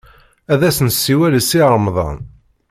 Ad 0.53 0.61
as-nessiwel 0.67 1.33
i 1.39 1.41
Si 1.49 1.61
Remḍan. 1.71 2.17